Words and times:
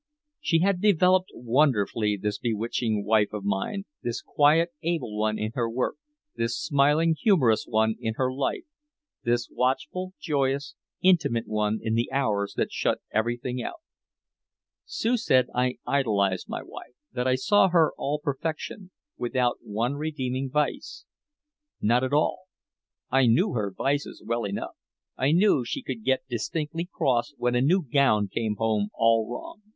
She 0.39 0.61
had 0.61 0.81
developed 0.81 1.29
wonderfully, 1.31 2.17
this 2.17 2.39
bewitching 2.39 3.05
wife 3.05 3.31
of 3.33 3.43
mine, 3.43 3.83
this 4.01 4.23
quiet 4.23 4.71
able 4.81 5.15
one 5.15 5.37
in 5.37 5.51
her 5.53 5.69
work, 5.69 5.97
this 6.35 6.57
smiling 6.59 7.13
humorous 7.21 7.65
one 7.67 7.93
in 7.99 8.15
her 8.15 8.33
life, 8.33 8.63
this 9.23 9.47
watchful, 9.51 10.13
joyous, 10.19 10.73
intimate 11.03 11.47
one 11.47 11.77
in 11.83 11.93
the 11.93 12.11
hours 12.11 12.55
that 12.55 12.71
shut 12.71 12.97
everything 13.11 13.61
out. 13.61 13.79
Sue 14.85 15.17
said 15.17 15.49
I 15.53 15.75
idolized 15.85 16.49
my 16.49 16.63
wife, 16.63 16.95
that 17.11 17.27
I 17.27 17.35
saw 17.35 17.67
her 17.69 17.91
all 17.95 18.17
perfection, 18.17 18.89
"without 19.19 19.59
one 19.61 19.93
redeeming 19.97 20.49
vice." 20.49 21.05
Not 21.79 22.03
at 22.03 22.11
all. 22.11 22.45
I 23.11 23.27
knew 23.27 23.51
her 23.53 23.69
vices 23.71 24.23
well 24.25 24.45
enough. 24.45 24.73
I 25.15 25.31
knew 25.31 25.63
she 25.63 25.83
could 25.83 26.03
get 26.03 26.25
distinctly 26.27 26.89
cross 26.91 27.35
when 27.37 27.53
a 27.53 27.61
new 27.61 27.83
gown 27.83 28.27
came 28.29 28.55
home 28.55 28.89
all 28.95 29.29
wrong. 29.31 29.61